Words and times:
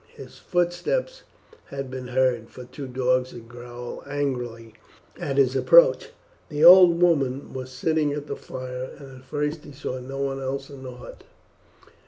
His 0.15 0.39
footsteps 0.39 1.21
had 1.65 1.91
been 1.91 2.07
heard, 2.07 2.49
for 2.49 2.63
two 2.65 2.87
dogs 2.87 3.29
had 3.33 3.47
growled 3.47 4.01
angrily 4.07 4.73
at 5.19 5.37
his 5.37 5.55
approach. 5.55 6.09
The 6.49 6.65
old 6.65 6.99
woman 6.99 7.53
was 7.53 7.69
sitting 7.69 8.11
at 8.13 8.25
the 8.25 8.35
fire, 8.35 8.89
and 8.97 9.17
at 9.17 9.25
first 9.25 9.63
he 9.63 9.71
saw 9.71 9.99
no 9.99 10.17
one 10.19 10.39
else 10.41 10.71
in 10.71 10.81
the 10.81 10.95
hut. 10.95 11.23